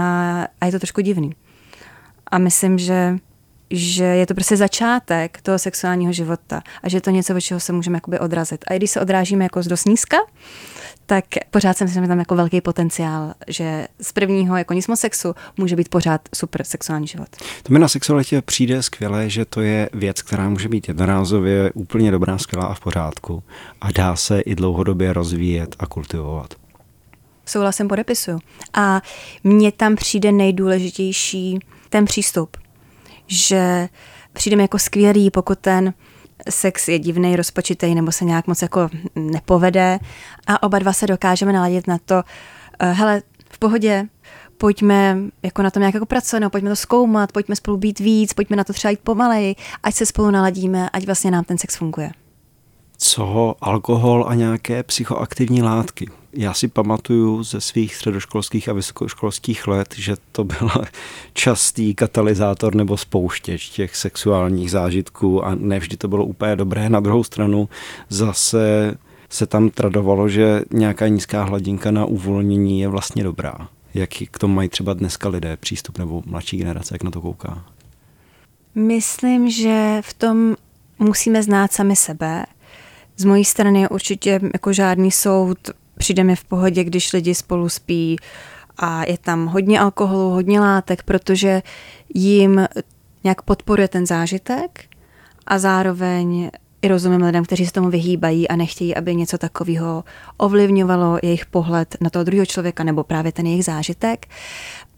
[0.61, 1.35] a je to trošku divný.
[2.31, 3.18] A myslím, že
[3.70, 7.61] že je to prostě začátek toho sexuálního života a že je to něco, od čeho
[7.61, 8.64] se můžeme jakoby odrazit.
[8.68, 10.16] A i když se odrážíme jako z dost nízka,
[11.07, 15.76] tak pořád si myslím, že tam jako velký potenciál, že z prvního jako sexu může
[15.76, 17.28] být pořád super sexuální život.
[17.62, 22.11] To mi na sexualitě přijde skvěle, že to je věc, která může být jednorázově úplně
[22.11, 23.42] dobrá, skvělá a v pořádku
[23.81, 26.54] a dá se i dlouhodobě rozvíjet a kultivovat.
[27.46, 28.38] Souhlasem podepisuju.
[28.74, 29.02] A
[29.44, 31.59] mně tam přijde nejdůležitější
[31.90, 32.57] ten přístup
[33.29, 33.88] že
[34.33, 35.95] přijdeme jako skvělý, pokud ten
[36.51, 39.99] sex je divný, rozpočitej nebo se nějak moc jako nepovede
[40.47, 44.07] a oba dva se dokážeme naladit na to, uh, hele, v pohodě,
[44.59, 48.33] pojďme jako na tom nějak jako pracovat, no, pojďme to zkoumat, pojďme spolu být víc,
[48.33, 51.77] pojďme na to třeba jít pomaleji, ať se spolu naladíme, ať vlastně nám ten sex
[51.77, 52.11] funguje.
[52.99, 56.11] Co alkohol a nějaké psychoaktivní látky?
[56.40, 60.70] Já si pamatuju ze svých středoškolských a vysokoškolských let, že to byl
[61.33, 66.88] častý katalyzátor nebo spouštěč těch sexuálních zážitků a nevždy to bylo úplně dobré.
[66.88, 67.68] Na druhou stranu
[68.09, 68.94] zase
[69.29, 73.68] se tam tradovalo, že nějaká nízká hladinka na uvolnění je vlastně dobrá.
[73.94, 77.64] Jak k tomu mají třeba dneska lidé přístup nebo mladší generace, jak na to kouká?
[78.74, 80.57] Myslím, že v tom
[80.98, 82.46] musíme znát sami sebe.
[83.16, 85.59] Z mojí strany určitě jako žádný soud
[85.98, 88.16] přijde mi v pohodě, když lidi spolu spí
[88.76, 91.62] a je tam hodně alkoholu, hodně látek, protože
[92.14, 92.66] jim
[93.24, 94.84] nějak podporuje ten zážitek
[95.46, 96.50] a zároveň
[96.83, 100.05] i rozumím lidem, kteří se tomu vyhýbají a nechtějí, aby něco takového
[100.37, 104.27] ovlivňovalo jejich pohled na toho druhého člověka nebo právě ten jejich zážitek.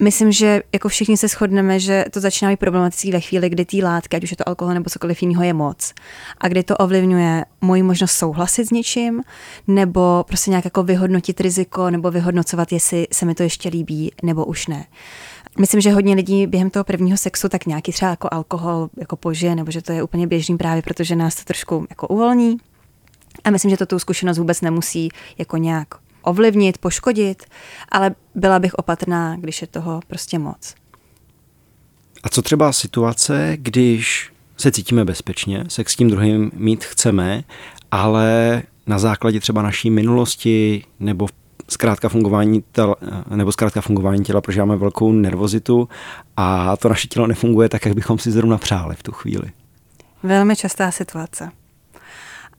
[0.03, 3.83] Myslím, že jako všichni se shodneme, že to začíná být problematický ve chvíli, kdy ty
[3.83, 5.95] látky, ať už je to alkohol nebo cokoliv jiného, je moc.
[6.39, 9.23] A kdy to ovlivňuje moji možnost souhlasit s něčím,
[9.67, 14.45] nebo prostě nějak jako vyhodnotit riziko, nebo vyhodnocovat, jestli se mi to ještě líbí, nebo
[14.45, 14.87] už ne.
[15.59, 19.55] Myslím, že hodně lidí během toho prvního sexu tak nějaký třeba jako alkohol jako požije,
[19.55, 22.57] nebo že to je úplně běžný právě, protože nás to trošku jako uvolní.
[23.45, 25.09] A myslím, že to tu zkušenost vůbec nemusí
[25.39, 25.89] jako nějak
[26.23, 27.45] ovlivnit, poškodit,
[27.89, 30.75] ale byla bych opatrná, když je toho prostě moc.
[32.23, 37.45] A co třeba situace, když se cítíme bezpečně, se s tím druhým mít chceme,
[37.91, 41.29] ale na základě třeba naší minulosti nebo
[41.73, 42.97] zkrátka fungování těla,
[43.35, 45.89] nebo zkrátka fungování těla prožíváme velkou nervozitu
[46.37, 49.51] a to naše tělo nefunguje tak, jak bychom si zrovna přáli v tu chvíli.
[50.23, 51.51] Velmi častá situace.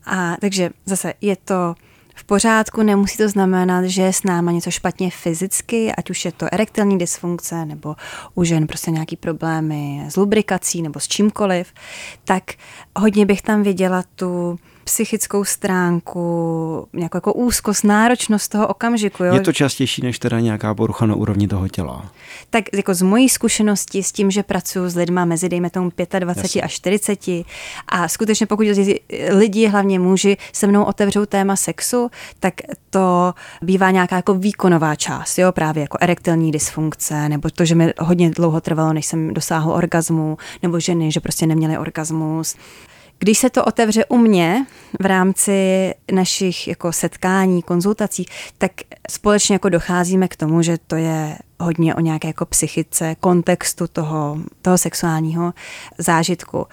[0.06, 1.76] A takže zase je to
[2.16, 6.32] v pořádku, nemusí to znamenat, že je s náma něco špatně fyzicky, ať už je
[6.32, 7.96] to erektilní dysfunkce nebo
[8.36, 11.74] u žen prostě nějaký problémy s lubrikací nebo s čímkoliv,
[12.26, 12.44] tak
[13.00, 19.24] hodně bych tam viděla tu psychickou stránku, nějakou jako úzkost, náročnost toho okamžiku.
[19.24, 19.34] Jo?
[19.34, 22.12] Je to častější než teda nějaká porucha na úrovni toho těla?
[22.50, 26.44] Tak jako z mojí zkušenosti s tím, že pracuji s lidmi mezi, dejme tomu, 25
[26.44, 26.62] Jasně.
[26.62, 27.20] a 40
[27.88, 28.66] a skutečně pokud
[29.30, 32.54] lidi, hlavně muži, se mnou otevřou téma sexu, tak
[32.90, 37.94] to bývá nějaká jako výkonová část, jo, právě jako erektilní dysfunkce, nebo to, že mi
[38.00, 42.56] hodně dlouho trvalo, než jsem dosáhl orgazmu, nebo ženy, že prostě neměly orgasmus.
[43.24, 44.66] Když se to otevře u mě
[45.00, 48.26] v rámci našich jako setkání, konzultací,
[48.58, 48.72] tak
[49.10, 54.38] společně jako docházíme k tomu, že to je hodně o nějaké jako psychice, kontextu toho,
[54.62, 55.54] toho sexuálního
[55.98, 56.68] zážitku.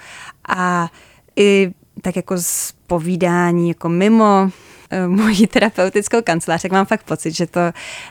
[0.48, 0.88] A
[1.36, 4.50] i tak jako z povídání jako mimo
[4.90, 7.60] eh, moji terapeutickou kancelář, tak mám fakt pocit, že to,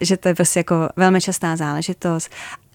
[0.02, 2.30] že to je prostě jako velmi častá záležitost.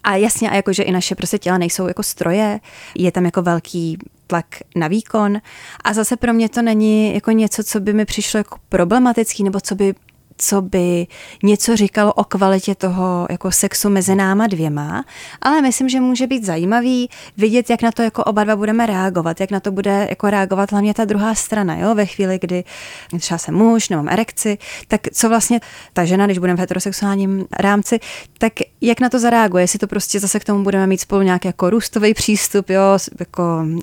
[0.05, 2.61] A jasně, a jakože i naše prostě těla nejsou jako stroje,
[2.95, 3.99] je tam jako velký
[4.33, 5.41] tlak na výkon.
[5.85, 9.61] A zase pro mě to není jako něco, co by mi přišlo jako problematický, nebo
[9.61, 9.95] co by
[10.43, 11.07] co by
[11.43, 15.05] něco říkalo o kvalitě toho jako sexu mezi náma dvěma,
[15.43, 19.41] ale myslím, že může být zajímavý vidět, jak na to jako oba dva budeme reagovat,
[19.41, 22.65] jak na to bude jako reagovat hlavně ta druhá strana, jo, ve chvíli, kdy
[23.21, 25.61] třeba jsem muž, nemám erekci, tak co vlastně
[25.93, 28.01] ta žena, když budeme v heterosexuálním rámci,
[28.39, 31.49] tak jak na to zareaguje, jestli to prostě zase k tomu budeme mít spolu nějaký
[31.49, 33.43] jako růstový přístup, jo, jako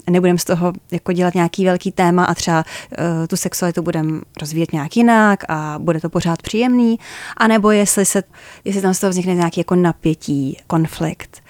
[0.10, 4.74] nebudeme z toho jako dělat nějaký velký téma a třeba uh, tu sexualitu budeme rozvíjet
[4.74, 7.00] nějak jinak a bude to pořád příjemný,
[7.38, 8.24] anebo jestli, se,
[8.66, 11.42] jestli tam z toho vznikne nějaký jako napětí, konflikt.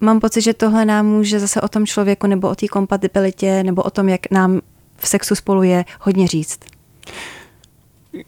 [0.00, 3.82] Mám pocit, že tohle nám může zase o tom člověku nebo o té kompatibilitě nebo
[3.82, 4.60] o tom, jak nám
[4.96, 6.58] v sexu spolu je, hodně říct.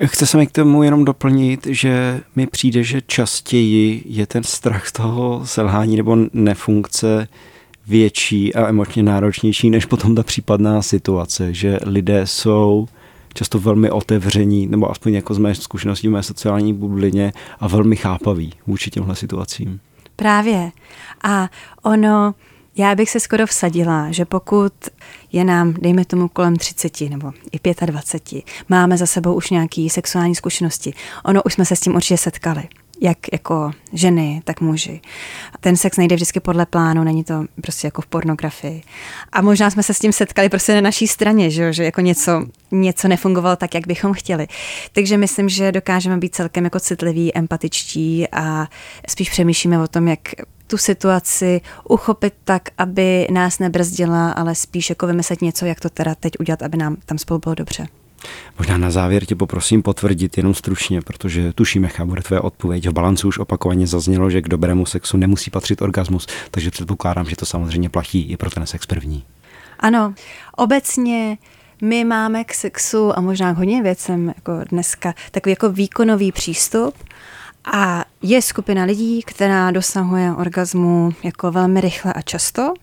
[0.05, 4.87] Chce se mi k tomu jenom doplnit, že mi přijde, že častěji je ten strach
[4.87, 7.29] z toho selhání nebo nefunkce
[7.87, 12.89] větší a emočně náročnější než potom ta případná situace, že lidé jsou
[13.39, 17.97] často velmi otevření, nebo aspoň jako z mé zkušenosti v mé sociální bublině a velmi
[17.97, 19.81] chápaví vůči těmhle situacím.
[20.17, 20.71] Právě.
[21.23, 21.49] A
[21.83, 22.35] ono,
[22.77, 24.73] já bych se skoro vsadila, že pokud
[25.33, 30.35] je nám, dejme tomu, kolem 30 nebo i 25, máme za sebou už nějaké sexuální
[30.35, 32.63] zkušenosti, ono už jsme se s tím určitě setkali
[33.01, 35.01] jak jako ženy, tak muži.
[35.61, 38.83] Ten sex nejde vždycky podle plánu, není to prostě jako v pornografii.
[39.33, 42.47] A možná jsme se s tím setkali prostě na naší straně, že, že jako něco,
[42.71, 44.47] něco nefungovalo tak, jak bychom chtěli.
[44.93, 48.67] Takže myslím, že dokážeme být celkem jako citliví, empatičtí a
[49.09, 50.21] spíš přemýšlíme o tom, jak
[50.67, 56.15] tu situaci uchopit tak, aby nás nebrzdila, ale spíš jako vymyslet něco, jak to teda
[56.15, 57.87] teď udělat, aby nám tam spolu bylo dobře.
[58.59, 62.89] Možná na závěr tě poprosím potvrdit jenom stručně, protože tuším, jaká bude tvoje odpověď.
[62.89, 67.37] V balancu už opakovaně zaznělo, že k dobrému sexu nemusí patřit orgasmus, takže předpokládám, že
[67.37, 69.25] to samozřejmě platí i pro ten sex první.
[69.81, 70.15] Ano,
[70.57, 71.39] obecně
[71.83, 76.95] my máme k sexu a možná k hodně věcem jako dneska takový jako výkonový přístup
[77.73, 82.75] a je skupina lidí, která dosahuje orgasmu jako velmi rychle a často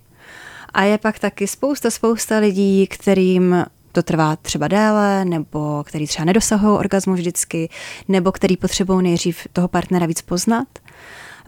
[0.74, 6.26] a je pak taky spousta, spousta lidí, kterým to trvá třeba déle, nebo který třeba
[6.26, 7.70] nedosahují orgasmu vždycky,
[8.08, 10.68] nebo který potřebují nejdřív toho partnera víc poznat.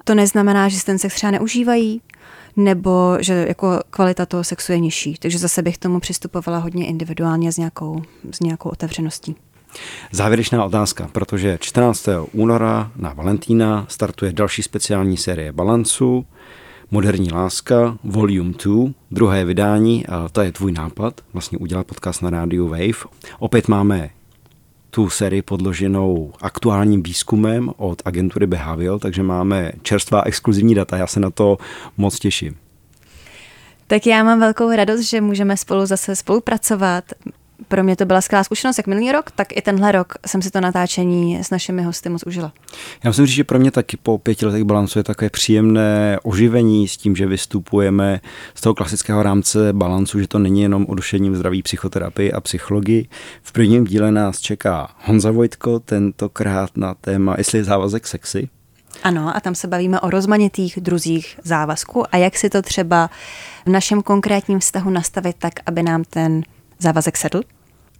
[0.03, 2.01] To neznamená, že ten sex třeba neužívají,
[2.55, 5.15] nebo že jako kvalita toho sexu je nižší.
[5.19, 9.35] Takže zase bych tomu přistupovala hodně individuálně s nějakou, s nějakou otevřeností.
[10.11, 12.09] Závěrečná otázka, protože 14.
[12.33, 16.25] února na Valentína startuje další speciální série Balancu.
[16.91, 22.29] Moderní láska, Volume 2, druhé vydání, a to je tvůj nápad, vlastně udělat podcast na
[22.29, 23.11] rádiu Wave.
[23.39, 24.09] Opět máme
[24.89, 31.19] tu sérii podloženou aktuálním výzkumem od agentury Behavio, takže máme čerstvá exkluzivní data, já se
[31.19, 31.57] na to
[31.97, 32.55] moc těším.
[33.87, 37.03] Tak já mám velkou radost, že můžeme spolu zase spolupracovat
[37.67, 40.51] pro mě to byla skvělá zkušenost, jak minulý rok, tak i tenhle rok jsem si
[40.51, 42.53] to natáčení s našimi hosty moc užila.
[43.03, 46.87] Já musím říct, že pro mě taky po pěti letech balancu je takové příjemné oživení
[46.87, 48.21] s tím, že vystupujeme
[48.55, 53.07] z toho klasického rámce balancu, že to není jenom o duševním zdraví, psychoterapii a psychologii.
[53.41, 58.49] V prvním díle nás čeká Honza Vojtko, tentokrát na téma, jestli je závazek sexy.
[59.03, 63.09] Ano, a tam se bavíme o rozmanitých druzích závazku a jak si to třeba
[63.65, 66.43] v našem konkrétním vztahu nastavit tak, aby nám ten
[66.79, 67.41] závazek sedl?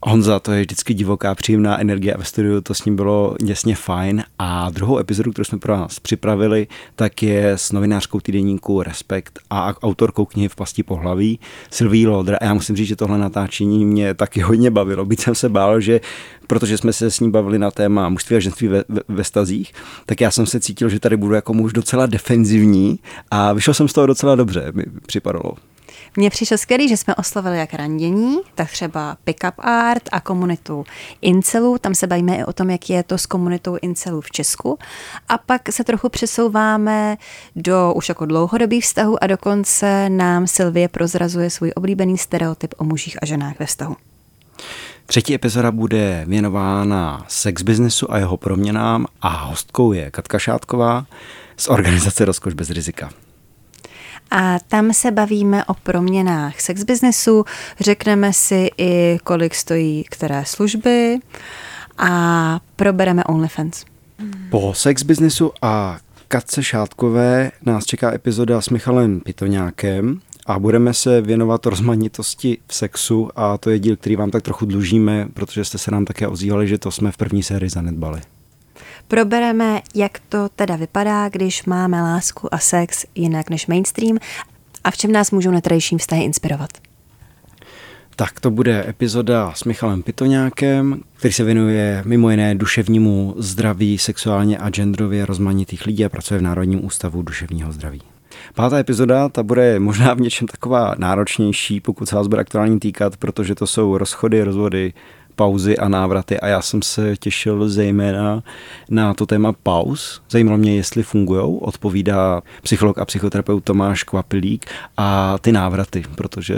[0.03, 3.75] Honza, to je vždycky divoká, příjemná energie a ve studiu to s ním bylo děsně
[3.75, 4.23] fajn.
[4.39, 9.73] A druhou epizodu, kterou jsme pro vás připravili, tak je s novinářkou týdeníku Respekt a
[9.83, 11.39] autorkou knihy V pasti pohlaví
[11.71, 12.37] Sylvie Lodr.
[12.41, 15.05] A já musím říct, že tohle natáčení mě taky hodně bavilo.
[15.05, 16.01] Byť jsem se bál, že
[16.47, 19.73] protože jsme se s ním bavili na téma mužství a ženství ve, ve, ve stazích,
[20.05, 22.99] tak já jsem se cítil, že tady budu jako muž docela defenzivní
[23.31, 25.51] a vyšel jsem z toho docela dobře, mi připadalo.
[26.15, 30.86] Mně přišlo skvělý, že jsme oslovili jak randění, tak třeba pick-up art a komunitu
[31.22, 31.78] incelů.
[31.78, 34.80] Tam se bavíme i o tom, jak je to s komunitou incelů v Česku.
[35.30, 37.17] A pak se trochu přesouváme
[37.56, 43.17] do už jako dlouhodobých vztahů a dokonce nám Sylvie prozrazuje svůj oblíbený stereotyp o mužích
[43.22, 43.96] a ženách ve vztahu.
[45.06, 51.06] Třetí epizoda bude věnována sex businessu a jeho proměnám a hostkou je Katka Šátková
[51.58, 53.10] z organizace Rozkoš bez rizika.
[54.31, 57.45] A tam se bavíme o proměnách sex businessu,
[57.79, 61.19] řekneme si i, kolik stojí které služby
[61.97, 63.85] a probereme OnlyFans.
[64.49, 71.21] Po sex businessu a Katce Šátkové nás čeká epizoda s Michalem Pitoňákem a budeme se
[71.21, 75.77] věnovat rozmanitosti v sexu a to je díl, který vám tak trochu dlužíme, protože jste
[75.77, 78.21] se nám také ozývali, že to jsme v první sérii zanedbali.
[79.08, 84.17] Probereme, jak to teda vypadá, když máme lásku a sex jinak než mainstream
[84.84, 86.70] a v čem nás můžou netradiční vztahy inspirovat.
[88.15, 94.58] Tak to bude epizoda s Michalem Pitoňákem, který se věnuje mimo jiné duševnímu zdraví sexuálně
[94.58, 98.02] a genderově rozmanitých lidí a pracuje v Národním ústavu duševního zdraví.
[98.56, 103.17] Pátá epizoda, ta bude možná v něčem taková náročnější, pokud se vás bude aktuálně týkat,
[103.17, 104.93] protože to jsou rozchody, rozvody,
[105.38, 108.43] pauzy a návraty a já jsem se těšil zejména
[108.89, 110.21] na to téma pauz.
[110.30, 114.65] Zajímalo mě, jestli fungují, odpovídá psycholog a psychoterapeut Tomáš Kvapilík
[114.97, 116.56] a ty návraty, protože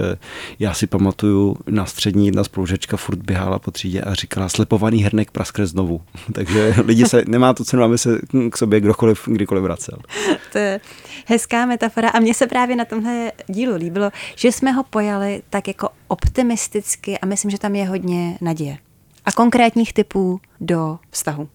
[0.59, 5.31] já si pamatuju na střední jedna spolužečka furt běhala po třídě a říkala slepovaný hrnek
[5.31, 6.01] praskne znovu.
[6.33, 8.19] Takže lidi se, nemá to cenu, aby se
[8.51, 9.97] k sobě kdokoliv kdykoliv vracel.
[10.51, 10.79] To je
[11.25, 15.67] hezká metafora a mně se právě na tomhle dílu líbilo, že jsme ho pojali tak
[15.67, 18.77] jako optimisticky a myslím, že tam je hodně naděje.
[19.25, 21.49] A konkrétních typů do vztahu.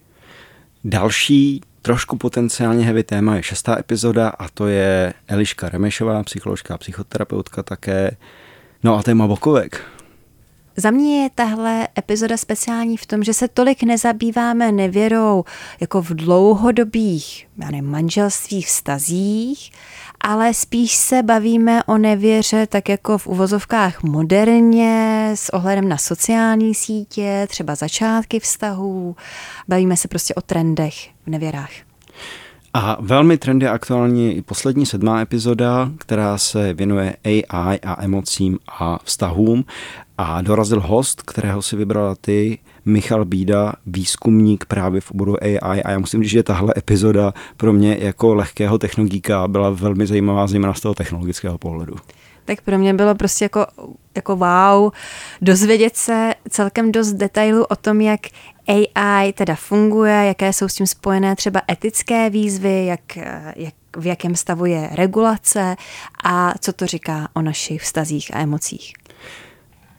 [0.84, 6.78] Další trošku potenciálně heavy téma je šestá epizoda a to je Eliška Remešová, psycholožka a
[6.78, 8.16] psychoterapeutka také.
[8.82, 9.84] No a téma bokovek.
[10.76, 15.44] Za mě je tahle epizoda speciální v tom, že se tolik nezabýváme nevěrou
[15.80, 19.72] jako v dlouhodobých já nevím, manželstvích vztazích,
[20.26, 26.74] ale spíš se bavíme o nevěře tak jako v uvozovkách moderně, s ohledem na sociální
[26.74, 29.16] sítě, třeba začátky vztahů.
[29.68, 30.94] Bavíme se prostě o trendech
[31.26, 31.70] v nevěrách.
[32.74, 38.98] A velmi trendy aktuální i poslední sedmá epizoda, která se věnuje AI a emocím a
[39.04, 39.64] vztahům.
[40.18, 45.90] A dorazil host, kterého si vybrala ty, Michal Bída, výzkumník právě v oboru AI a
[45.90, 50.74] já musím říct, že tahle epizoda pro mě jako lehkého technologíka byla velmi zajímavá, zejména
[50.74, 51.94] z toho technologického pohledu.
[52.44, 53.66] Tak pro mě bylo prostě jako,
[54.16, 54.92] jako wow,
[55.42, 58.20] dozvědět se celkem dost detailů o tom, jak
[58.66, 63.16] AI teda funguje, jaké jsou s tím spojené třeba etické výzvy, jak,
[63.56, 65.76] jak, v jakém stavu je regulace
[66.24, 68.92] a co to říká o našich vztazích a emocích.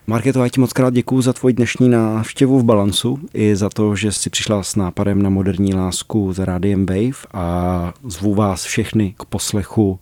[0.08, 3.96] Marketo, já ti moc krát děkuju za tvoji dnešní návštěvu v Balansu i za to,
[3.96, 9.16] že jsi přišla s nápadem na moderní lásku za rádiem Wave a zvu vás všechny
[9.18, 10.00] k poslechu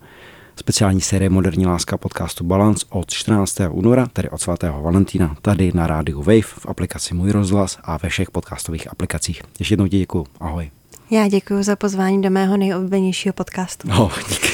[0.56, 3.58] speciální série Moderní láska podcastu Balance od 14.
[3.70, 8.10] února, tedy od svatého Valentína, tady na rádiu Wave v aplikaci Můj rozhlas a ve
[8.10, 9.42] všech podcastových aplikacích.
[9.60, 10.26] Ještě jednou ti děkuju.
[10.40, 10.72] Ahoj.
[11.10, 13.88] Já děkuji za pozvání do mého nejoblíbenějšího podcastu.
[13.88, 14.48] No, díky.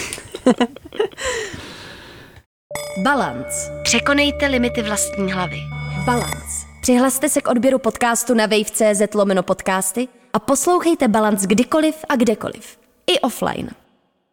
[3.04, 3.82] Balance.
[3.84, 5.60] Překonejte limity vlastní hlavy.
[6.06, 6.68] Balance.
[6.82, 12.80] Přihlaste se k odběru podcastu na wave.cz lomeno podcasty a poslouchejte Balance kdykoliv a kdekoliv.
[13.08, 13.70] I offline.